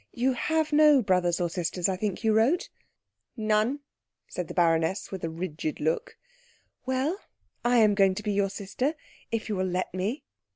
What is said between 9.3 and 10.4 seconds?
you will let me."